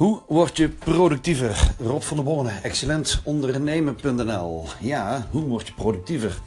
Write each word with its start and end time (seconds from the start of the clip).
Hoe 0.00 0.20
word 0.26 0.56
je 0.56 0.68
productiever? 0.68 1.74
Rob 1.78 2.02
van 2.02 2.16
der 2.16 2.24
Borne, 2.24 2.50
excellentondernemen.nl. 2.62 4.64
Ja, 4.80 5.26
hoe 5.30 5.42
word 5.42 5.66
je 5.66 5.72
productiever? 5.72 6.40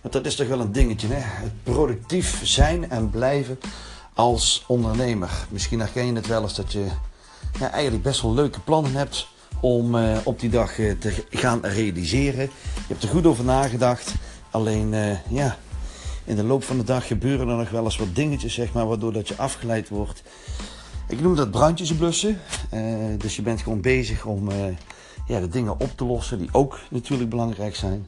Want 0.00 0.14
dat 0.14 0.26
is 0.26 0.34
toch 0.34 0.48
wel 0.48 0.60
een 0.60 0.72
dingetje, 0.72 1.08
hè? 1.08 1.20
Het 1.20 1.62
productief 1.62 2.46
zijn 2.46 2.90
en 2.90 3.10
blijven 3.10 3.58
als 4.14 4.64
ondernemer. 4.66 5.30
Misschien 5.50 5.80
herken 5.80 6.06
je 6.06 6.12
het 6.12 6.26
wel 6.26 6.42
eens 6.42 6.54
dat 6.54 6.72
je 6.72 6.86
ja, 7.58 7.70
eigenlijk 7.70 8.02
best 8.02 8.22
wel 8.22 8.34
leuke 8.34 8.60
plannen 8.60 8.92
hebt 8.92 9.28
om 9.60 9.94
uh, 9.94 10.18
op 10.24 10.40
die 10.40 10.50
dag 10.50 10.78
uh, 10.78 10.92
te 10.98 11.24
gaan 11.30 11.60
realiseren. 11.62 12.50
Je 12.74 12.86
hebt 12.86 13.02
er 13.02 13.08
goed 13.08 13.26
over 13.26 13.44
nagedacht. 13.44 14.14
Alleen, 14.50 14.92
uh, 14.92 15.24
ja, 15.28 15.56
in 16.24 16.36
de 16.36 16.44
loop 16.44 16.64
van 16.64 16.78
de 16.78 16.84
dag 16.84 17.06
gebeuren 17.06 17.48
er 17.48 17.56
nog 17.56 17.70
wel 17.70 17.84
eens 17.84 17.98
wat 17.98 18.14
dingetjes, 18.14 18.54
zeg 18.54 18.72
maar, 18.72 18.86
waardoor 18.86 19.12
dat 19.12 19.28
je 19.28 19.36
afgeleid 19.36 19.88
wordt. 19.88 20.22
Ik 21.08 21.20
noem 21.20 21.36
dat 21.36 21.50
brandjes 21.50 21.94
blussen. 21.94 22.38
dus 23.18 23.36
je 23.36 23.42
bent 23.42 23.60
gewoon 23.60 23.80
bezig 23.80 24.24
om 24.24 24.50
ja, 25.26 25.40
de 25.40 25.48
dingen 25.48 25.80
op 25.80 25.96
te 25.96 26.04
lossen 26.04 26.38
die 26.38 26.48
ook 26.52 26.78
natuurlijk 26.90 27.30
belangrijk 27.30 27.76
zijn. 27.76 28.06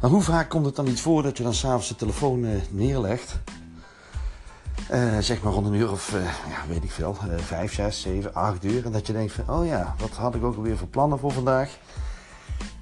Maar 0.00 0.10
hoe 0.10 0.22
vaak 0.22 0.48
komt 0.48 0.66
het 0.66 0.76
dan 0.76 0.84
niet 0.84 1.00
voor 1.00 1.22
dat 1.22 1.36
je 1.36 1.42
dan 1.42 1.54
s'avonds 1.54 1.88
de 1.88 1.94
telefoon 1.94 2.46
neerlegt? 2.70 3.38
Uh, 4.92 5.18
zeg 5.18 5.42
maar 5.42 5.52
rond 5.52 5.66
een 5.66 5.74
uur 5.74 5.90
of, 5.90 6.12
ja, 6.48 6.68
weet 6.68 6.84
ik 6.84 6.90
veel, 6.90 7.16
vijf, 7.36 7.74
zes, 7.74 8.00
zeven, 8.00 8.34
acht 8.34 8.64
uur. 8.64 8.84
En 8.84 8.92
dat 8.92 9.06
je 9.06 9.12
denkt 9.12 9.32
van, 9.32 9.50
oh 9.50 9.66
ja, 9.66 9.94
wat 9.98 10.10
had 10.10 10.34
ik 10.34 10.44
ook 10.44 10.56
alweer 10.56 10.76
voor 10.76 10.88
plannen 10.88 11.18
voor 11.18 11.32
vandaag? 11.32 11.78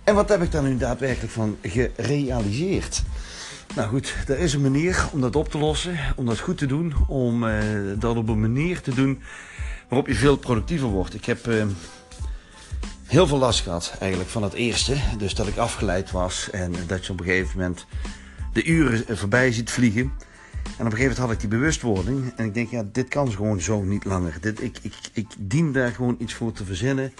En 0.05 0.15
wat 0.15 0.29
heb 0.29 0.43
ik 0.43 0.53
daar 0.53 0.63
nu 0.63 0.77
daadwerkelijk 0.77 1.33
van 1.33 1.57
gerealiseerd? 1.63 3.03
Nou 3.75 3.89
goed, 3.89 4.15
er 4.29 4.39
is 4.39 4.53
een 4.53 4.61
manier 4.61 5.09
om 5.13 5.21
dat 5.21 5.37
op 5.37 5.49
te 5.49 5.59
lossen, 5.59 5.99
om 6.17 6.27
dat 6.27 6.39
goed 6.39 6.59
te 6.59 6.67
doen, 6.67 6.95
om 7.07 7.45
dat 7.99 8.17
op 8.17 8.29
een 8.29 8.41
manier 8.41 8.81
te 8.81 8.95
doen 8.95 9.23
waarop 9.89 10.09
je 10.09 10.15
veel 10.15 10.37
productiever 10.37 10.89
wordt. 10.89 11.15
Ik 11.15 11.25
heb 11.25 11.49
heel 13.07 13.27
veel 13.27 13.39
last 13.39 13.61
gehad 13.61 13.97
eigenlijk 14.01 14.31
van 14.31 14.43
het 14.43 14.53
eerste, 14.53 14.97
dus 15.19 15.35
dat 15.35 15.47
ik 15.47 15.57
afgeleid 15.57 16.11
was 16.11 16.51
en 16.51 16.73
dat 16.87 17.07
je 17.07 17.13
op 17.13 17.21
een 17.21 17.27
gegeven 17.27 17.59
moment 17.59 17.87
de 18.53 18.65
uren 18.65 19.17
voorbij 19.19 19.53
ziet 19.53 19.71
vliegen. 19.71 20.13
En 20.81 20.87
op 20.87 20.93
een 20.93 20.99
gegeven 20.99 21.01
moment 21.01 21.19
had 21.19 21.31
ik 21.31 21.41
die 21.41 21.49
bewustwording. 21.49 22.33
En 22.37 22.45
ik 22.45 22.55
denk, 22.55 22.71
ja, 22.71 22.85
dit 22.93 23.09
kan 23.09 23.33
gewoon 23.33 23.61
zo 23.61 23.83
niet 23.83 24.05
langer. 24.05 24.37
Dit, 24.41 24.63
ik, 24.63 24.79
ik, 24.83 24.95
ik 25.13 25.27
dien 25.39 25.73
daar 25.73 25.93
gewoon 25.93 26.17
iets 26.19 26.35
voor 26.35 26.53
te 26.53 26.65
verzinnen. 26.65 27.13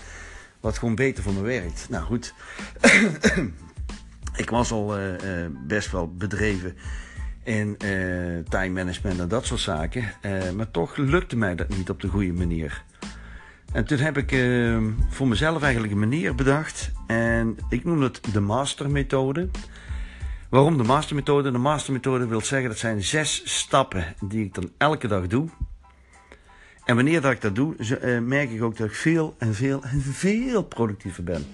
Wat 0.61 0.79
gewoon 0.79 0.95
beter 0.95 1.23
voor 1.23 1.33
me 1.33 1.41
werkt. 1.41 1.87
Nou 1.89 2.05
goed. 2.05 2.35
ik 4.41 4.51
was 4.51 4.71
al 4.71 4.99
uh, 4.99 5.13
uh, 5.13 5.47
best 5.67 5.91
wel 5.91 6.15
bedreven 6.15 6.77
in 7.45 7.77
uh, 7.85 8.39
time 8.49 8.69
management 8.69 9.21
en 9.21 9.29
dat 9.29 9.47
soort 9.47 9.61
zaken. 9.61 10.05
maar 10.57 10.71
toch 10.71 10.97
lukte 10.97 11.37
mij 11.37 11.55
dat 11.55 11.69
niet 11.69 11.91
op 11.91 12.01
de 12.01 12.09
goede 12.09 12.33
manier. 12.33 12.85
En 13.73 13.85
toen 13.85 13.99
heb 13.99 14.17
ik 14.17 14.31
voor 15.09 15.29
mezelf 15.29 15.63
eigenlijk 15.63 15.93
een 15.93 15.99
manier 15.99 16.35
bedacht. 16.35 16.91
En 17.07 17.57
ik 17.69 17.85
noem 17.85 18.03
het 18.03 18.21
de 18.33 18.41
mastermethode. 18.41 19.49
Waarom 20.49 20.77
de 20.77 20.83
mastermethode? 20.83 21.51
De 21.51 21.59
mastermethode 21.59 22.27
wil 22.27 22.41
zeggen 22.41 22.69
dat 22.69 22.79
zijn 22.79 23.03
zes 23.03 23.43
stappen 23.45 24.05
die 24.25 24.45
ik 24.45 24.55
dan 24.55 24.71
elke 24.79 25.09
dag 25.09 25.27
doe. 25.27 25.49
En 26.85 26.95
wanneer 26.95 27.21
dat 27.21 27.33
ik 27.33 27.41
dat 27.41 27.55
doe, 27.55 27.75
merk 28.21 28.51
ik 28.51 28.63
ook 28.63 28.77
dat 28.77 28.87
ik 28.87 28.95
veel 28.95 29.35
en 29.39 29.55
veel 29.55 29.83
en 29.83 30.01
veel 30.01 30.63
productiever 30.63 31.25
ben. 31.25 31.47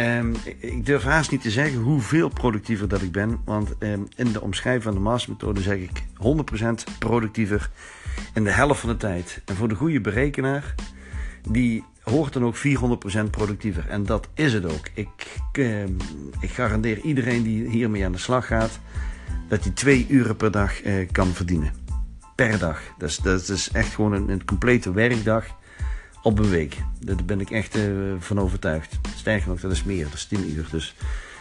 Um, 0.00 0.34
ik 0.58 0.86
durf 0.86 1.02
haast 1.02 1.30
niet 1.30 1.42
te 1.42 1.50
zeggen 1.50 1.80
hoeveel 1.80 2.28
productiever 2.28 2.88
dat 2.88 3.02
ik 3.02 3.12
ben. 3.12 3.40
Want 3.44 3.74
um, 3.78 4.06
in 4.16 4.32
de 4.32 4.40
omschrijving 4.40 4.82
van 4.82 4.94
de 4.94 5.00
mastermethode 5.00 5.60
zeg 5.60 5.76
ik 5.76 6.02
100% 6.62 6.98
productiever 6.98 7.70
in 8.34 8.44
de 8.44 8.50
helft 8.50 8.80
van 8.80 8.88
de 8.88 8.96
tijd. 8.96 9.42
En 9.44 9.56
voor 9.56 9.68
de 9.68 9.74
goede 9.74 10.00
berekenaar, 10.00 10.74
die 11.48 11.84
hoort 12.02 12.32
dan 12.32 12.44
ook 12.44 12.56
400% 12.56 12.60
productiever. 13.30 13.88
En 13.88 14.04
dat 14.04 14.28
is 14.34 14.52
het 14.52 14.64
ook. 14.64 14.88
Ik, 14.94 15.40
eh, 15.52 15.84
ik 16.40 16.50
garandeer 16.50 16.98
iedereen 17.00 17.42
die 17.42 17.68
hiermee 17.68 18.04
aan 18.04 18.12
de 18.12 18.18
slag 18.18 18.46
gaat, 18.46 18.80
dat 19.48 19.64
hij 19.64 19.72
twee 19.72 20.06
uren 20.08 20.36
per 20.36 20.50
dag 20.50 20.82
eh, 20.82 21.08
kan 21.12 21.26
verdienen. 21.26 21.72
Per 22.34 22.58
dag. 22.58 22.82
Dat 22.98 23.08
is, 23.08 23.16
dat 23.16 23.48
is 23.48 23.70
echt 23.70 23.94
gewoon 23.94 24.12
een, 24.12 24.28
een 24.28 24.44
complete 24.44 24.92
werkdag 24.92 25.46
op 26.22 26.38
een 26.38 26.50
week. 26.50 26.76
Daar 26.98 27.24
ben 27.24 27.40
ik 27.40 27.50
echt 27.50 27.76
eh, 27.76 27.82
van 28.18 28.40
overtuigd. 28.40 28.98
Sterker 29.16 29.48
nog, 29.48 29.60
dat 29.60 29.72
is 29.72 29.84
meer. 29.84 30.04
Dat 30.04 30.14
is 30.14 30.24
10 30.24 30.50
uur. 30.50 30.68
Dus 30.70 30.94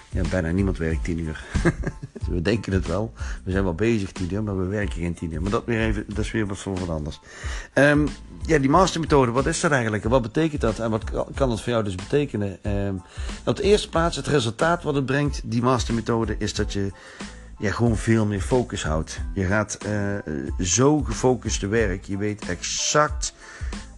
ja, 0.10 0.22
bijna 0.30 0.52
niemand 0.52 0.78
werkt 0.78 1.04
10 1.04 1.20
uur. 1.20 1.44
we 2.30 2.42
denken 2.42 2.74
het 2.74 2.88
wel. 2.88 3.14
We 3.44 3.52
zijn 3.52 3.64
wel 3.64 3.74
bezig 3.76 4.12
10 4.12 4.34
uur, 4.34 4.44
maar 4.44 4.58
we 4.58 4.66
werken 4.66 5.02
geen 5.02 5.14
10 5.14 5.34
uur. 5.34 5.42
Maar 5.42 5.52
dat, 5.52 5.66
weer 5.66 5.82
even, 5.82 6.06
dat 6.08 6.18
is 6.18 6.32
weer 6.32 6.48
wat 6.48 6.58
voor 6.58 6.80
wat 6.80 6.90
anders. 6.90 7.20
Um, 7.74 8.08
ja, 8.46 8.58
die 8.58 8.70
mastermethode, 8.70 9.32
wat 9.32 9.46
is 9.46 9.60
dat 9.60 9.72
eigenlijk? 9.72 10.04
Wat 10.04 10.22
betekent 10.22 10.62
dat? 10.62 10.80
En 10.80 10.90
wat 10.90 11.04
kan 11.34 11.50
dat 11.50 11.62
voor 11.62 11.72
jou 11.72 11.84
dus 11.84 11.96
betekenen? 11.96 12.60
Um, 12.64 13.02
op 13.46 13.56
de 13.56 13.64
eerste 13.64 13.90
plaats, 13.90 14.16
het 14.16 14.28
resultaat 14.28 14.84
wat 14.84 14.96
het 14.96 15.06
brengt, 15.06 15.42
die 15.44 15.62
mastermethode, 15.62 16.36
is 16.38 16.54
dat 16.54 16.74
je 16.74 16.92
ja, 17.60 17.72
gewoon 17.72 17.98
veel 17.98 18.26
meer 18.26 18.42
focus 18.42 18.84
houdt. 18.84 19.20
Je 19.34 19.46
gaat 19.46 19.78
uh, 19.88 20.34
zo 20.60 21.02
gefocust 21.02 21.60
te 21.60 21.68
werk. 21.68 22.04
Je 22.04 22.18
weet 22.18 22.48
exact 22.48 23.34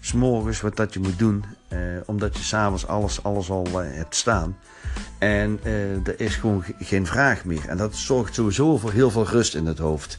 s'morgens 0.02 0.62
wat 0.62 0.76
dat 0.76 0.94
je 0.94 1.00
moet 1.00 1.20
doen. 1.20 1.44
Uh, 1.74 1.80
omdat 2.06 2.38
je 2.38 2.44
s'avonds 2.44 2.88
alles, 2.88 3.24
alles 3.24 3.50
al 3.50 3.68
uh, 3.68 3.80
hebt 3.80 4.16
staan. 4.16 4.58
En 5.20 5.60
uh, 5.64 6.08
er 6.08 6.20
is 6.20 6.36
gewoon 6.36 6.64
geen 6.80 7.06
vraag 7.06 7.46
meer. 7.46 7.68
En 7.68 7.78
dat 7.78 7.96
zorgt 7.96 8.34
sowieso 8.34 8.78
voor 8.78 8.92
heel 8.92 9.12
veel 9.12 9.28
rust 9.28 9.56
in 9.56 9.66
het 9.66 9.78
hoofd. 9.78 10.16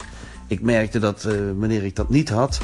Ik 0.47 0.61
merkte 0.61 0.99
dat 0.99 1.23
wanneer 1.57 1.83
ik 1.83 1.95
dat 1.95 2.09
niet 2.09 2.29
had, 2.29 2.61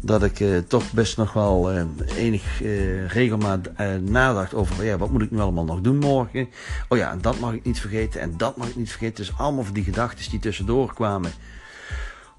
dat 0.00 0.22
ik 0.22 0.44
toch 0.68 0.92
best 0.92 1.16
nog 1.16 1.32
wel 1.32 1.72
enig 2.16 2.60
regelmaat 3.08 3.70
nadacht 4.00 4.54
over 4.54 4.84
ja, 4.84 4.96
wat 4.96 5.10
moet 5.10 5.22
ik 5.22 5.30
nu 5.30 5.38
allemaal 5.38 5.64
nog 5.64 5.80
doen 5.80 5.98
morgen. 5.98 6.48
Oh 6.88 6.98
ja, 6.98 7.10
en 7.10 7.20
dat 7.20 7.40
mag 7.40 7.52
ik 7.52 7.64
niet 7.64 7.80
vergeten 7.80 8.20
en 8.20 8.36
dat 8.36 8.56
mag 8.56 8.68
ik 8.68 8.76
niet 8.76 8.90
vergeten. 8.90 9.24
Dus 9.24 9.38
allemaal 9.38 9.64
van 9.64 9.74
die 9.74 9.84
gedachten 9.84 10.30
die 10.30 10.40
tussendoor 10.40 10.94
kwamen 10.94 11.30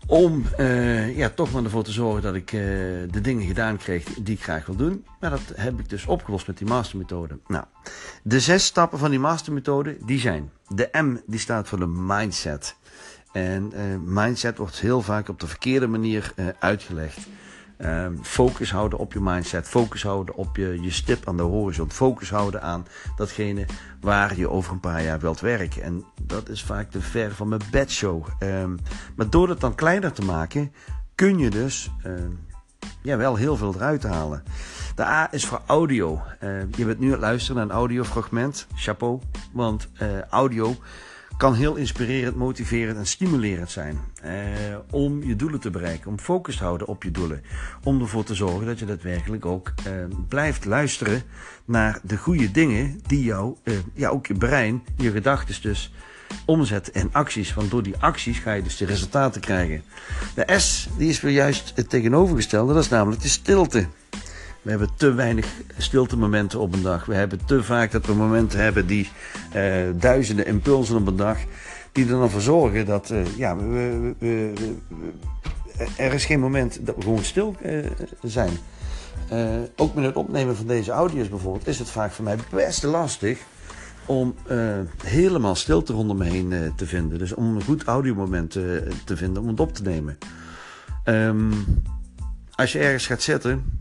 om 0.07 0.45
uh, 0.59 1.17
ja, 1.17 1.29
toch 1.29 1.51
maar 1.51 1.63
ervoor 1.63 1.83
te 1.83 1.91
zorgen 1.91 2.21
dat 2.21 2.35
ik 2.35 2.51
uh, 2.51 2.61
de 3.11 3.21
dingen 3.21 3.47
gedaan 3.47 3.77
kreeg 3.77 4.03
die 4.03 4.35
ik 4.35 4.43
graag 4.43 4.65
wil 4.65 4.75
doen. 4.75 5.05
Maar 5.19 5.29
dat 5.29 5.41
heb 5.55 5.79
ik 5.79 5.89
dus 5.89 6.05
opgelost 6.05 6.47
met 6.47 6.57
die 6.57 6.67
mastermethode. 6.67 7.37
Nou, 7.47 7.63
de 8.23 8.39
zes 8.39 8.65
stappen 8.65 8.99
van 8.99 9.09
die 9.09 9.19
mastermethode, 9.19 9.97
die 10.05 10.19
zijn... 10.19 10.51
De 10.67 10.89
M, 10.91 11.17
die 11.27 11.39
staat 11.39 11.67
voor 11.67 11.79
de 11.79 11.87
mindset. 11.87 12.75
En 13.31 13.71
uh, 13.73 13.81
mindset 13.99 14.57
wordt 14.57 14.79
heel 14.79 15.01
vaak 15.01 15.29
op 15.29 15.39
de 15.39 15.47
verkeerde 15.47 15.87
manier 15.87 16.33
uitgelegd. 16.59 17.27
Um, 17.77 18.19
focus 18.23 18.71
houden 18.71 18.99
op 18.99 19.13
je 19.13 19.19
mindset. 19.21 19.67
Focus 19.67 20.03
houden 20.03 20.35
op 20.35 20.55
je, 20.55 20.81
je 20.81 20.91
stip 20.91 21.27
aan 21.27 21.37
de 21.37 21.43
horizon. 21.43 21.91
Focus 21.91 22.29
houden 22.29 22.61
aan 22.61 22.85
datgene 23.15 23.65
waar 24.01 24.37
je 24.37 24.49
over 24.49 24.73
een 24.73 24.79
paar 24.79 25.03
jaar 25.03 25.19
wilt 25.19 25.39
werken. 25.39 25.83
En 25.83 26.05
dat 26.21 26.49
is 26.49 26.63
vaak 26.63 26.91
te 26.91 27.01
ver 27.01 27.35
van 27.35 27.47
mijn 27.47 27.61
bedshow. 27.71 28.27
Um, 28.39 28.79
maar 29.15 29.29
door 29.29 29.49
het 29.49 29.59
dan 29.59 29.75
kleiner 29.75 30.11
te 30.11 30.21
maken, 30.21 30.73
kun 31.15 31.37
je 31.37 31.49
dus 31.49 31.91
um, 32.05 32.39
ja, 33.01 33.17
wel 33.17 33.35
heel 33.35 33.57
veel 33.57 33.75
eruit 33.75 34.03
halen. 34.03 34.43
De 34.95 35.03
A 35.03 35.31
is 35.31 35.45
voor 35.45 35.61
audio. 35.65 36.21
Je 36.75 36.85
bent 36.85 36.99
nu 36.99 37.05
aan 37.05 37.11
het 37.11 37.21
luisteren 37.21 37.55
naar 37.55 37.65
een 37.65 37.81
audiofragment. 37.81 38.67
Chapeau. 38.75 39.19
Want 39.51 39.89
uh, 40.01 40.21
audio 40.21 40.75
kan 41.43 41.55
heel 41.55 41.75
inspirerend, 41.75 42.35
motiverend 42.35 42.97
en 42.97 43.05
stimulerend 43.05 43.71
zijn. 43.71 43.99
Eh, 44.21 44.33
om 44.89 45.23
je 45.23 45.35
doelen 45.35 45.59
te 45.59 45.69
bereiken, 45.69 46.09
om 46.09 46.19
focus 46.19 46.57
te 46.57 46.63
houden 46.63 46.87
op 46.87 47.03
je 47.03 47.11
doelen. 47.11 47.41
Om 47.83 48.01
ervoor 48.01 48.23
te 48.23 48.35
zorgen 48.35 48.65
dat 48.65 48.79
je 48.79 48.85
daadwerkelijk 48.85 49.45
ook 49.45 49.73
eh, 49.83 49.93
blijft 50.27 50.65
luisteren 50.65 51.23
naar 51.65 51.99
de 52.03 52.17
goede 52.17 52.51
dingen 52.51 52.99
die 53.07 53.23
jou, 53.23 53.55
eh, 53.63 53.73
ja, 53.93 54.09
ook 54.09 54.27
je 54.27 54.33
brein, 54.33 54.83
je 54.97 55.11
gedachten 55.11 55.61
dus 55.61 55.93
omzet 56.45 56.87
in 56.87 57.09
acties. 57.11 57.53
Want 57.53 57.71
door 57.71 57.83
die 57.83 57.97
acties 57.97 58.39
ga 58.39 58.53
je 58.53 58.63
dus 58.63 58.77
de 58.77 58.85
resultaten 58.85 59.41
krijgen. 59.41 59.83
De 60.35 60.59
S, 60.59 60.89
die 60.97 61.09
is 61.09 61.21
weer 61.21 61.33
juist 61.33 61.71
het 61.75 61.89
tegenovergestelde, 61.89 62.73
dat 62.73 62.83
is 62.83 62.89
namelijk 62.89 63.21
de 63.21 63.27
stilte. 63.27 63.87
We 64.63 64.69
hebben 64.69 64.89
te 64.95 65.13
weinig 65.13 65.53
stilte 65.77 66.17
momenten 66.17 66.59
op 66.59 66.73
een 66.73 66.81
dag. 66.81 67.05
We 67.05 67.15
hebben 67.15 67.45
te 67.45 67.63
vaak 67.63 67.91
dat 67.91 68.05
we 68.05 68.13
momenten 68.13 68.59
hebben 68.59 68.87
die 68.87 69.09
uh, 69.55 69.73
duizenden 69.95 70.45
impulsen 70.45 70.95
op 70.95 71.07
een 71.07 71.15
dag. 71.15 71.37
Die 71.91 72.05
er 72.05 72.11
dan 72.11 72.29
voor 72.29 72.41
zorgen 72.41 72.85
dat 72.85 73.09
uh, 73.09 73.37
ja, 73.37 73.55
we, 73.55 74.13
we, 74.19 74.53
we, 74.53 74.75
er 75.97 76.13
is 76.13 76.25
geen 76.25 76.39
moment 76.39 76.85
dat 76.85 76.95
we 76.95 77.01
gewoon 77.01 77.23
stil 77.23 77.55
uh, 77.65 77.85
zijn. 78.21 78.51
ook 79.75 79.93
met 79.93 80.05
het 80.05 80.15
opnemen 80.15 80.55
van 80.55 80.67
deze 80.67 80.91
audio's 80.91 81.29
bijvoorbeeld 81.29 81.67
is 81.67 81.79
het 81.79 81.89
vaak 81.89 82.11
voor 82.11 82.23
mij 82.23 82.37
best 82.51 82.83
lastig 82.83 83.39
om 84.05 84.35
helemaal 85.03 85.55
stilte 85.55 85.93
rondom 85.93 86.17
me 86.17 86.25
heen 86.25 86.73
te 86.75 86.85
vinden. 86.85 87.17
Dus 87.17 87.33
om 87.33 87.55
een 87.55 87.63
goed 87.63 87.83
audiomoment 87.83 88.51
te 88.51 89.17
vinden 89.17 89.41
om 89.41 89.47
het 89.47 89.59
op 89.59 89.73
te 89.73 89.83
nemen. 89.83 90.17
Um, 91.05 91.65
als 92.55 92.71
je 92.71 92.79
ergens 92.79 93.05
gaat 93.05 93.21
zitten, 93.21 93.79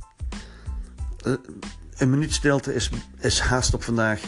een 1.97 2.11
minuut 2.11 2.33
stilte 2.33 2.75
is, 2.75 2.91
is 3.21 3.41
haast 3.41 3.75
op 3.75 3.83
vandaag 3.83 4.23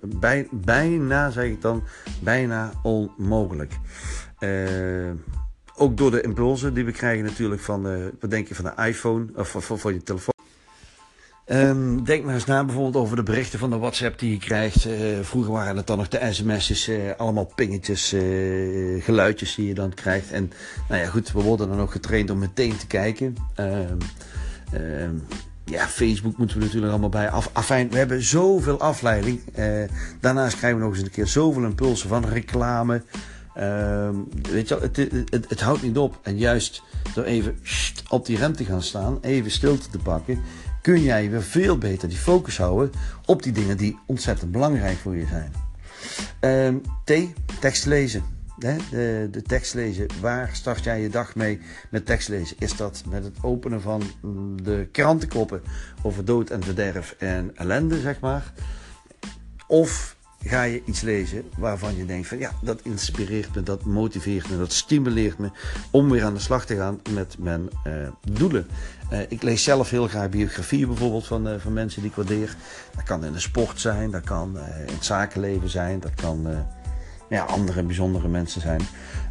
bij, 0.00 0.48
bijna, 0.50 1.30
zeg 1.30 1.44
ik 1.44 1.60
dan, 1.60 1.82
bijna 2.20 2.72
onmogelijk. 2.82 3.78
Uh, 4.40 5.10
ook 5.76 5.96
door 5.96 6.10
de 6.10 6.20
impulsen 6.20 6.74
die 6.74 6.84
we 6.84 6.92
krijgen 6.92 7.24
natuurlijk 7.24 7.60
van, 7.60 8.10
wat 8.20 8.30
denk 8.30 8.48
je 8.48 8.54
van 8.54 8.64
de 8.64 8.82
iPhone 8.86 9.26
of 9.34 9.56
voor 9.60 9.92
je 9.92 10.02
telefoon. 10.02 10.32
Um, 11.46 12.04
denk 12.04 12.24
maar 12.24 12.34
eens 12.34 12.44
na 12.44 12.64
bijvoorbeeld 12.64 13.04
over 13.04 13.16
de 13.16 13.22
berichten 13.22 13.58
van 13.58 13.70
de 13.70 13.78
WhatsApp 13.78 14.18
die 14.18 14.30
je 14.30 14.38
krijgt. 14.38 14.88
Vroeger 15.20 15.52
waren 15.52 15.76
het 15.76 15.86
dan 15.86 15.98
nog 15.98 16.08
de 16.08 16.28
sms'jes, 16.30 16.90
allemaal 17.16 17.52
pingetjes, 17.54 18.08
geluidjes 19.04 19.54
die 19.54 19.66
je 19.66 19.74
dan 19.74 19.94
krijgt. 19.94 20.30
En 20.30 20.52
nou 20.88 21.00
ja, 21.00 21.08
goed, 21.08 21.32
we 21.32 21.42
worden 21.42 21.68
dan 21.68 21.80
ook 21.80 21.92
getraind 21.92 22.30
om 22.30 22.38
meteen 22.38 22.76
te 22.76 22.86
kijken. 22.86 23.36
Um, 23.56 23.98
um, 24.74 25.22
ja, 25.64 25.86
Facebook 25.86 26.36
moeten 26.36 26.58
we 26.58 26.64
natuurlijk 26.64 26.92
allemaal 26.92 27.08
bij. 27.08 27.30
Af, 27.30 27.68
we 27.68 27.88
hebben 27.90 28.22
zoveel 28.22 28.80
afleiding. 28.80 29.40
daarnaast 30.20 30.56
krijgen 30.56 30.78
we 30.78 30.84
nog 30.84 30.94
eens 30.94 31.04
een 31.04 31.10
keer 31.10 31.26
zoveel 31.26 31.64
impulsen 31.64 32.08
van 32.08 32.24
reclame. 32.24 33.02
weet 34.50 34.68
je 34.68 34.78
het, 34.80 34.96
het, 35.30 35.48
het, 35.48 35.60
houdt 35.60 35.82
niet 35.82 35.98
op. 35.98 36.18
En 36.22 36.38
juist 36.38 36.82
door 37.14 37.24
even 37.24 37.58
op 38.08 38.26
die 38.26 38.36
rem 38.36 38.56
te 38.56 38.64
gaan 38.64 38.82
staan, 38.82 39.18
even 39.20 39.50
stilte 39.50 39.90
te 39.90 39.98
pakken 39.98 40.38
kun 40.84 41.02
jij 41.02 41.30
weer 41.30 41.42
veel 41.42 41.78
beter 41.78 42.08
die 42.08 42.18
focus 42.18 42.58
houden 42.58 42.92
op 43.24 43.42
die 43.42 43.52
dingen 43.52 43.76
die 43.76 43.98
ontzettend 44.06 44.50
belangrijk 44.50 44.96
voor 44.96 45.16
je 45.16 45.26
zijn. 45.26 45.52
Um, 46.40 46.82
T, 47.04 47.12
tekst 47.60 47.86
lezen. 47.86 48.33
De, 48.58 49.28
de, 49.30 49.42
tekst 49.42 49.74
lezen. 49.74 50.06
Waar 50.20 50.50
start 50.52 50.84
jij 50.84 51.00
je 51.00 51.08
dag 51.08 51.34
mee 51.34 51.60
met 51.90 52.06
tekst 52.06 52.28
lezen? 52.28 52.56
Is 52.58 52.76
dat 52.76 53.02
met 53.08 53.24
het 53.24 53.36
openen 53.42 53.80
van 53.80 54.02
de 54.62 54.88
krantenkoppen 54.92 55.62
over 56.02 56.24
dood 56.24 56.50
en 56.50 56.62
verderf 56.62 57.14
en 57.18 57.50
ellende, 57.56 58.00
zeg 58.00 58.20
maar? 58.20 58.52
Of 59.66 60.16
ga 60.44 60.62
je 60.62 60.82
iets 60.84 61.00
lezen 61.00 61.44
waarvan 61.56 61.96
je 61.96 62.04
denkt 62.04 62.28
van 62.28 62.38
ja, 62.38 62.50
dat 62.62 62.80
inspireert 62.82 63.54
me, 63.54 63.62
dat 63.62 63.84
motiveert 63.84 64.50
me, 64.50 64.58
dat 64.58 64.72
stimuleert 64.72 65.38
me 65.38 65.50
om 65.90 66.10
weer 66.10 66.24
aan 66.24 66.34
de 66.34 66.40
slag 66.40 66.66
te 66.66 66.76
gaan 66.76 67.00
met 67.10 67.38
mijn 67.38 67.68
uh, 67.86 68.08
doelen. 68.32 68.66
Uh, 69.12 69.20
ik 69.28 69.42
lees 69.42 69.62
zelf 69.62 69.90
heel 69.90 70.08
graag 70.08 70.28
biografieën 70.28 70.86
bijvoorbeeld 70.86 71.26
van, 71.26 71.48
uh, 71.48 71.54
van 71.58 71.72
mensen 71.72 72.00
die 72.00 72.10
ik 72.10 72.16
waardeer. 72.16 72.56
Dat 72.94 73.04
kan 73.04 73.24
in 73.24 73.32
de 73.32 73.40
sport 73.40 73.80
zijn, 73.80 74.10
dat 74.10 74.24
kan 74.24 74.58
in 74.58 74.94
het 74.94 75.04
zakenleven 75.04 75.68
zijn, 75.68 76.00
dat 76.00 76.14
kan 76.14 76.46
andere 77.42 77.82
bijzondere 77.82 78.28
mensen 78.28 78.60
zijn. 78.60 78.80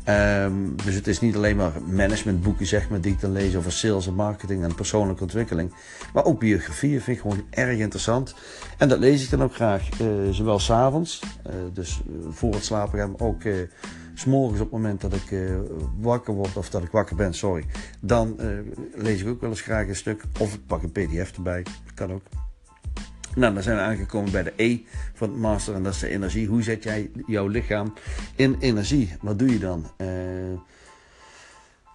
Um, 0.10 0.76
dus 0.86 0.96
het 0.96 1.08
is 1.08 1.20
niet 1.20 1.36
alleen 1.36 1.56
maar 1.56 1.72
managementboeken 1.86 2.66
zeg 2.66 2.90
maar, 2.90 3.02
die 3.02 3.12
ik 3.12 3.20
dan 3.20 3.32
lees 3.32 3.56
over 3.56 3.72
sales 3.72 4.08
en 4.08 4.14
marketing 4.14 4.64
en 4.64 4.76
persoonlijke 4.76 5.24
ontwikkeling. 5.24 5.74
Maar 6.14 6.26
ook 6.26 6.40
biografieën 6.40 7.02
vind 7.02 7.18
ik 7.18 7.22
gewoon 7.22 7.44
erg 7.50 7.78
interessant. 7.78 8.36
En 8.78 8.90
dat 8.90 9.00
lees 9.00 9.24
ik 9.24 9.30
dan 9.30 9.44
ook 9.44 9.54
graag, 9.54 10.02
uh, 10.02 10.08
zowel 10.32 10.60
s'avonds, 10.60 11.22
uh, 11.48 11.54
dus 11.74 12.02
voor 12.30 12.54
het 12.54 12.66
slapen 12.66 13.00
gaan, 13.00 13.12
maar 13.12 13.28
ook 13.28 13.44
uh, 13.44 13.56
s'morgens 14.14 14.60
op 14.60 14.72
het 14.72 14.82
moment 14.82 15.02
dat 15.02 15.14
ik 15.14 15.40
wakker 16.00 16.34
word 16.34 16.58
of 16.58 16.70
dat 16.70 16.84
ik 16.84 16.92
wakker 16.92 17.16
ben, 17.16 17.34
sorry. 17.34 17.66
Dan 18.00 18.40
lees 18.96 19.22
ik 19.22 19.28
ook 19.28 19.42
wel 19.42 19.50
eens 19.50 19.62
graag 19.62 19.88
een 19.88 19.96
stuk 19.96 20.24
of 20.40 20.58
pak 20.68 20.84
een 20.84 20.92
pdf 20.92 21.36
erbij, 21.36 21.66
kan 21.96 22.12
ook. 22.12 22.43
Nou, 23.36 23.54
dan 23.54 23.64
zijn 23.64 23.76
we 23.76 23.82
aangekomen 23.82 24.32
bij 24.32 24.44
de 24.44 24.54
E 24.56 24.80
van 25.14 25.30
het 25.30 25.38
master 25.38 25.74
en 25.74 25.84
dat 25.84 25.94
is 25.94 26.00
de 26.00 26.10
energie. 26.10 26.48
Hoe 26.48 26.64
zet 26.64 26.84
jij 26.84 27.12
jouw 27.26 27.48
lichaam 27.48 27.94
in 28.36 28.56
energie? 28.60 29.16
Wat 29.22 29.40
doe 29.40 29.50
je 29.50 29.60
dan? 29.60 29.92
Uh, 29.98 30.08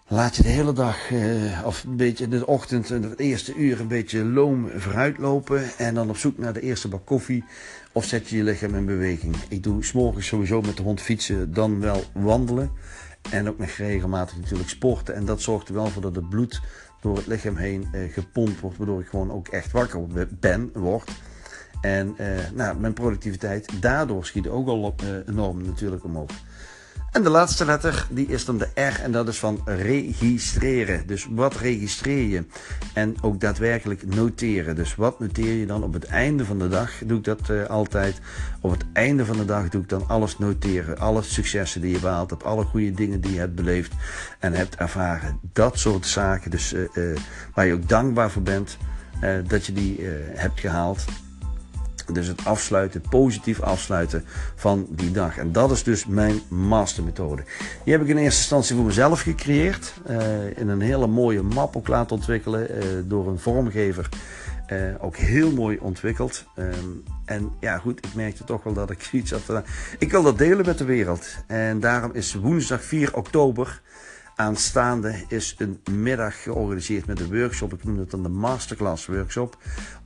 laat 0.06 0.36
je 0.36 0.42
de 0.42 0.48
hele 0.48 0.72
dag, 0.72 1.10
uh, 1.10 1.62
of 1.64 1.84
een 1.84 1.96
beetje 1.96 2.24
in 2.24 2.30
de 2.30 2.46
ochtend, 2.46 2.90
in 2.90 3.02
het 3.02 3.18
eerste 3.18 3.54
uur, 3.54 3.80
een 3.80 3.88
beetje 3.88 4.24
loom 4.24 4.70
vooruit 4.76 5.18
lopen. 5.18 5.62
En 5.78 5.94
dan 5.94 6.08
op 6.08 6.16
zoek 6.16 6.38
naar 6.38 6.52
de 6.52 6.60
eerste 6.60 6.88
bak 6.88 7.06
koffie. 7.06 7.44
Of 7.92 8.04
zet 8.04 8.28
je 8.28 8.36
je 8.36 8.42
lichaam 8.42 8.74
in 8.74 8.86
beweging. 8.86 9.36
Ik 9.48 9.62
doe 9.62 9.84
s'morgens 9.84 10.26
sowieso 10.26 10.60
met 10.60 10.76
de 10.76 10.82
hond 10.82 11.00
fietsen, 11.00 11.54
dan 11.54 11.80
wel 11.80 12.04
wandelen. 12.12 12.70
En 13.30 13.48
ook 13.48 13.58
nog 13.58 13.70
regelmatig 13.70 14.36
natuurlijk 14.36 14.68
sporten. 14.68 15.14
En 15.14 15.24
dat 15.24 15.42
zorgt 15.42 15.68
er 15.68 15.74
wel 15.74 15.86
voor 15.86 16.02
dat 16.02 16.14
het 16.14 16.28
bloed 16.28 16.60
door 17.00 17.16
het 17.16 17.26
lichaam 17.26 17.56
heen 17.56 17.88
uh, 17.92 18.12
gepompt 18.12 18.60
wordt. 18.60 18.76
Waardoor 18.76 19.00
ik 19.00 19.08
gewoon 19.08 19.32
ook 19.32 19.48
echt 19.48 19.72
wakker 19.72 20.06
ben, 20.40 20.70
word. 20.74 21.10
En 21.80 22.14
uh, 22.20 22.26
nou, 22.54 22.78
mijn 22.78 22.92
productiviteit 22.92 23.82
daardoor 23.82 24.26
schiet 24.26 24.48
ook 24.48 24.68
al 24.68 24.94
uh, 25.02 25.28
enorm 25.28 25.62
natuurlijk 25.62 26.04
omhoog. 26.04 26.30
En 27.12 27.22
de 27.22 27.30
laatste 27.30 27.64
letter, 27.64 28.06
die 28.10 28.26
is 28.26 28.44
dan 28.44 28.58
de 28.58 28.68
R 28.74 29.02
en 29.02 29.12
dat 29.12 29.28
is 29.28 29.38
van 29.38 29.60
registreren. 29.64 31.06
Dus 31.06 31.26
wat 31.30 31.56
registreer 31.56 32.28
je? 32.28 32.44
En 32.94 33.22
ook 33.22 33.40
daadwerkelijk 33.40 34.14
noteren. 34.14 34.76
Dus 34.76 34.94
wat 34.94 35.20
noteer 35.20 35.52
je 35.52 35.66
dan 35.66 35.82
op 35.82 35.92
het 35.92 36.04
einde 36.04 36.44
van 36.44 36.58
de 36.58 36.68
dag? 36.68 36.92
Doe 37.04 37.18
ik 37.18 37.24
dat 37.24 37.48
uh, 37.50 37.66
altijd. 37.66 38.20
Op 38.60 38.70
het 38.70 38.84
einde 38.92 39.24
van 39.24 39.36
de 39.36 39.44
dag 39.44 39.68
doe 39.68 39.82
ik 39.82 39.88
dan 39.88 40.08
alles 40.08 40.38
noteren. 40.38 40.98
Alle 40.98 41.22
successen 41.22 41.80
die 41.80 41.92
je 41.92 42.00
behaald 42.00 42.30
hebt. 42.30 42.44
Alle 42.44 42.64
goede 42.64 42.90
dingen 42.90 43.20
die 43.20 43.32
je 43.32 43.38
hebt 43.38 43.54
beleefd 43.54 43.92
en 44.38 44.52
hebt 44.52 44.76
ervaren. 44.76 45.40
Dat 45.52 45.78
soort 45.78 46.06
zaken. 46.06 46.50
Dus 46.50 46.72
uh, 46.72 46.80
uh, 46.94 47.16
waar 47.54 47.66
je 47.66 47.72
ook 47.72 47.88
dankbaar 47.88 48.30
voor 48.30 48.42
bent. 48.42 48.76
dat 49.46 49.66
je 49.66 49.72
die 49.72 50.00
hebt 50.34 50.60
gehaald. 50.60 51.04
Dus 52.12 52.26
het 52.26 52.44
afsluiten, 52.44 53.00
positief 53.10 53.60
afsluiten 53.60 54.24
van 54.54 54.86
die 54.90 55.10
dag. 55.10 55.38
En 55.38 55.52
dat 55.52 55.70
is 55.70 55.82
dus 55.82 56.06
mijn 56.06 56.40
mastermethode. 56.48 57.42
Die 57.84 57.92
heb 57.92 58.02
ik 58.02 58.08
in 58.08 58.16
eerste 58.16 58.40
instantie 58.40 58.76
voor 58.76 58.84
mezelf 58.84 59.20
gecreëerd. 59.20 59.94
Uh, 60.10 60.58
in 60.58 60.68
een 60.68 60.80
hele 60.80 61.06
mooie 61.06 61.42
map 61.42 61.76
ook 61.76 61.88
laten 61.88 62.16
ontwikkelen 62.16 62.70
uh, 62.70 62.84
door 63.04 63.28
een 63.28 63.38
vormgever. 63.38 64.08
Uh, 64.72 64.78
ook 65.00 65.16
heel 65.16 65.52
mooi 65.52 65.78
ontwikkeld. 65.80 66.44
Um, 66.58 67.02
en 67.24 67.50
ja, 67.60 67.78
goed, 67.78 68.06
ik 68.06 68.14
merkte 68.14 68.44
toch 68.44 68.62
wel 68.62 68.72
dat 68.72 68.90
ik 68.90 69.08
iets 69.12 69.30
had. 69.30 69.62
Ik 69.98 70.10
wil 70.10 70.22
dat 70.22 70.38
delen 70.38 70.66
met 70.66 70.78
de 70.78 70.84
wereld. 70.84 71.26
En 71.46 71.80
daarom 71.80 72.10
is 72.14 72.34
woensdag 72.34 72.82
4 72.82 73.14
oktober 73.14 73.80
Aanstaande 74.38 75.24
is 75.28 75.54
een 75.58 75.80
middag 75.90 76.42
georganiseerd 76.42 77.06
met 77.06 77.20
een 77.20 77.40
workshop. 77.40 77.72
Ik 77.72 77.84
noem 77.84 77.98
het 77.98 78.10
dan 78.10 78.22
de 78.22 78.28
Masterclass 78.28 79.06
Workshop. 79.06 79.56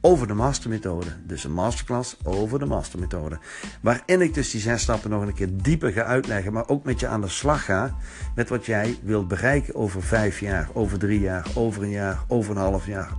Over 0.01 0.27
de 0.27 0.35
Mastermethode. 0.35 1.07
Dus 1.27 1.45
een 1.45 1.53
masterclass 1.53 2.17
over 2.23 2.59
de 2.59 2.65
Mastermethode. 2.65 3.39
Waarin 3.81 4.21
ik 4.21 4.35
dus 4.35 4.51
die 4.51 4.61
zes 4.61 4.83
stappen 4.83 5.11
nog 5.11 5.23
een 5.23 5.35
keer 5.35 5.49
dieper 5.53 5.93
ga 5.93 6.03
uitleggen. 6.03 6.53
Maar 6.53 6.69
ook 6.69 6.85
met 6.85 7.01
je 7.01 7.07
aan 7.07 7.21
de 7.21 7.29
slag 7.29 7.65
ga. 7.65 7.95
Met 8.35 8.49
wat 8.49 8.67
jij 8.67 8.99
wilt 9.03 9.29
bereiken 9.29 9.75
over 9.75 10.03
vijf 10.03 10.41
jaar, 10.41 10.69
over 10.73 10.99
drie 10.99 11.21
jaar, 11.21 11.47
over 11.55 11.83
een 11.83 11.91
jaar, 11.91 12.25
over 12.29 12.51
een 12.51 12.63
half 12.63 12.87
jaar. 12.87 13.13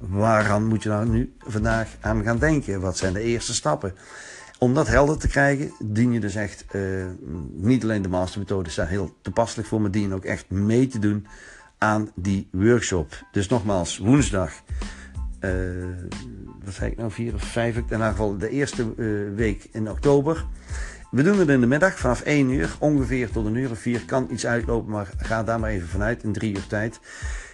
Waaraan 0.00 0.66
moet 0.66 0.82
je 0.82 0.88
nou 0.88 1.08
nu 1.08 1.34
vandaag 1.38 1.88
aan 2.00 2.22
gaan 2.22 2.38
denken? 2.38 2.80
Wat 2.80 2.96
zijn 2.96 3.12
de 3.12 3.22
eerste 3.22 3.54
stappen? 3.54 3.94
Om 4.58 4.74
dat 4.74 4.88
helder 4.88 5.18
te 5.18 5.28
krijgen, 5.28 5.72
dien 5.78 6.12
je 6.12 6.20
dus 6.20 6.34
echt 6.34 6.64
uh, 6.72 7.06
niet 7.52 7.82
alleen 7.82 8.02
de 8.02 8.08
mastermethodes 8.08 8.74
zijn 8.74 8.88
heel 8.88 9.16
toepasselijk 9.22 9.68
voor, 9.68 9.80
maar 9.80 9.90
dien 9.90 10.14
ook 10.14 10.24
echt 10.24 10.50
mee 10.50 10.86
te 10.86 10.98
doen 10.98 11.26
aan 11.78 12.10
die 12.14 12.48
workshop. 12.52 13.24
Dus 13.32 13.48
nogmaals, 13.48 13.98
woensdag, 13.98 14.52
uh, 15.40 15.50
wat 16.64 16.74
zei 16.74 16.90
ik 16.90 16.96
nou, 16.96 17.10
vier 17.10 17.34
of 17.34 17.42
vijf, 17.42 17.76
in 17.76 17.82
ieder 17.82 18.06
geval 18.06 18.38
de 18.38 18.48
eerste 18.48 18.92
uh, 18.96 19.34
week 19.34 19.68
in 19.72 19.90
oktober. 19.90 20.46
We 21.10 21.22
doen 21.22 21.38
het 21.38 21.48
in 21.48 21.60
de 21.60 21.66
middag 21.66 21.98
vanaf 21.98 22.20
1 22.20 22.50
uur, 22.50 22.76
ongeveer 22.78 23.30
tot 23.30 23.46
een 23.46 23.54
uur 23.54 23.70
of 23.70 23.78
vier. 23.78 24.04
Kan 24.04 24.28
iets 24.30 24.46
uitlopen, 24.46 24.92
maar 24.92 25.10
ga 25.16 25.42
daar 25.42 25.60
maar 25.60 25.70
even 25.70 25.88
vanuit 25.88 26.22
in 26.22 26.32
drie 26.32 26.54
uur 26.54 26.66
tijd 26.66 27.00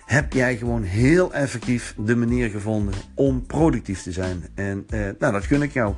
heb 0.06 0.32
jij 0.32 0.56
gewoon 0.56 0.82
heel 0.82 1.32
effectief 1.32 1.94
de 1.98 2.16
manier 2.16 2.50
gevonden 2.50 2.94
om 3.14 3.46
productief 3.46 4.02
te 4.02 4.12
zijn. 4.12 4.44
En 4.54 4.86
uh, 4.90 5.00
nou, 5.18 5.32
dat 5.32 5.44
gun 5.44 5.62
ik 5.62 5.72
jou. 5.72 5.94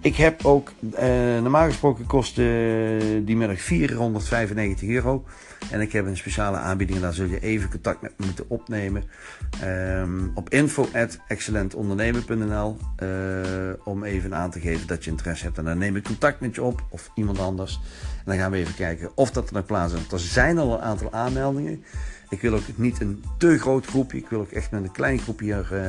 Ik 0.00 0.16
heb 0.16 0.44
ook, 0.44 0.72
uh, 0.80 0.90
normaal 1.40 1.66
gesproken 1.66 2.06
kost 2.06 2.38
uh, 2.38 2.44
die 3.24 3.36
middag 3.36 3.60
495 3.60 4.88
euro. 4.88 5.24
En 5.70 5.80
ik 5.80 5.92
heb 5.92 6.06
een 6.06 6.16
speciale 6.16 6.56
aanbieding 6.56 7.00
daar 7.00 7.12
zul 7.12 7.26
je 7.26 7.40
even 7.40 7.70
contact 7.70 8.02
met 8.02 8.12
me 8.16 8.24
moeten 8.24 8.44
opnemen. 8.48 9.04
Um, 9.64 10.30
op 10.34 10.50
info.excellentondernemen.nl 10.50 12.76
om 13.84 14.04
even 14.04 14.34
aan 14.34 14.50
te 14.50 14.60
geven 14.60 14.86
dat 14.86 15.04
je 15.04 15.10
interesse 15.10 15.44
hebt. 15.44 15.58
En 15.58 15.64
dan 15.64 15.78
neem 15.78 15.96
ik 15.96 16.04
contact 16.04 16.40
met 16.40 16.54
je 16.54 16.62
op 16.62 16.84
of 16.90 17.10
iemand 17.14 17.38
anders. 17.38 17.80
En 18.16 18.22
dan 18.24 18.36
gaan 18.36 18.50
we 18.50 18.56
even 18.56 18.74
kijken 18.74 19.10
of 19.14 19.30
dat 19.30 19.48
er 19.48 19.54
nog 19.54 19.66
plaats 19.66 19.94
is. 19.94 20.12
Er 20.12 20.18
zijn 20.18 20.58
al 20.58 20.72
een 20.72 20.80
aantal 20.80 21.12
aanmeldingen. 21.12 21.84
Ik 22.30 22.40
wil 22.40 22.54
ook 22.54 22.62
niet 22.74 23.00
een 23.00 23.24
te 23.38 23.58
groot 23.58 23.86
groepje. 23.86 24.18
Ik 24.18 24.28
wil 24.28 24.40
ook 24.40 24.50
echt 24.50 24.70
met 24.70 24.82
een 24.82 24.92
klein 24.92 25.18
groepje 25.18 25.54
hier, 25.54 25.68
uh, 25.72 25.80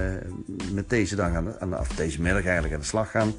met 0.74 0.90
deze 0.90 1.16
dag 1.16 1.34
aan, 1.34 1.60
aan 1.60 1.80
of 1.80 1.88
deze 1.88 2.22
middag 2.22 2.44
eigenlijk 2.44 2.74
aan 2.74 2.80
de 2.80 2.86
slag 2.86 3.12
gaan. 3.12 3.34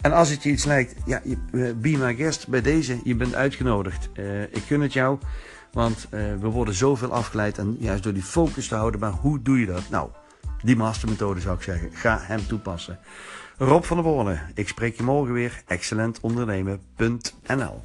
En 0.00 0.12
als 0.12 0.28
het 0.28 0.42
je 0.42 0.50
iets 0.50 0.64
lijkt, 0.64 0.94
ja, 1.06 1.20
je, 1.24 1.36
uh, 1.52 1.72
be 1.76 1.96
my 1.98 2.14
guest 2.14 2.48
bij 2.48 2.62
deze. 2.62 3.00
Je 3.04 3.14
bent 3.14 3.34
uitgenodigd. 3.34 4.08
Uh, 4.14 4.42
ik 4.42 4.62
gun 4.66 4.80
het 4.80 4.92
jou, 4.92 5.18
want 5.72 6.06
we 6.10 6.48
worden 6.48 6.74
zoveel 6.74 7.12
afgeleid 7.12 7.58
en 7.58 7.76
juist 7.78 8.02
door 8.02 8.12
die 8.12 8.22
focus 8.22 8.68
te 8.68 8.74
houden. 8.74 9.00
Maar 9.00 9.12
hoe 9.12 9.42
doe 9.42 9.60
je 9.60 9.66
dat? 9.66 9.88
Nou, 9.90 10.10
die 10.62 10.76
mastermethode 10.76 11.40
zou 11.40 11.56
ik 11.56 11.62
zeggen. 11.62 11.90
Ga 11.92 12.18
hem 12.22 12.46
toepassen. 12.46 12.98
Rob 13.58 13.82
van 13.82 13.96
der 13.96 14.06
Borne, 14.06 14.40
ik 14.54 14.68
spreek 14.68 14.96
je 14.96 15.02
morgen 15.02 15.34
weer. 15.34 15.62
Excellentondernemen.nl 15.66 17.82